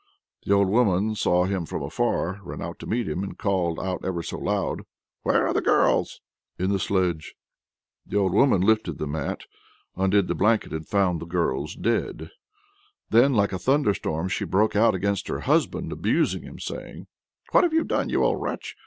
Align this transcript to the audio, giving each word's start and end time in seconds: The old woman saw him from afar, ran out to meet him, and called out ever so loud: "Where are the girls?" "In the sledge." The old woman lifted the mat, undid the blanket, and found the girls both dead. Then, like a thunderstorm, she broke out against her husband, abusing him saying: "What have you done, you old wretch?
The 0.47 0.53
old 0.55 0.67
woman 0.67 1.13
saw 1.13 1.43
him 1.45 1.67
from 1.67 1.83
afar, 1.83 2.39
ran 2.43 2.59
out 2.59 2.79
to 2.79 2.87
meet 2.87 3.07
him, 3.07 3.21
and 3.21 3.37
called 3.37 3.79
out 3.79 4.03
ever 4.03 4.23
so 4.23 4.39
loud: 4.39 4.81
"Where 5.21 5.45
are 5.45 5.53
the 5.53 5.61
girls?" 5.61 6.21
"In 6.57 6.71
the 6.71 6.79
sledge." 6.79 7.35
The 8.07 8.17
old 8.17 8.33
woman 8.33 8.61
lifted 8.61 8.97
the 8.97 9.05
mat, 9.05 9.43
undid 9.95 10.27
the 10.27 10.33
blanket, 10.33 10.73
and 10.73 10.87
found 10.87 11.19
the 11.21 11.27
girls 11.27 11.75
both 11.75 11.83
dead. 11.83 12.29
Then, 13.11 13.35
like 13.35 13.53
a 13.53 13.59
thunderstorm, 13.59 14.27
she 14.29 14.43
broke 14.43 14.75
out 14.75 14.95
against 14.95 15.27
her 15.27 15.41
husband, 15.41 15.91
abusing 15.91 16.41
him 16.41 16.57
saying: 16.57 17.05
"What 17.51 17.63
have 17.63 17.71
you 17.75 17.83
done, 17.83 18.09
you 18.09 18.23
old 18.23 18.41
wretch? 18.41 18.75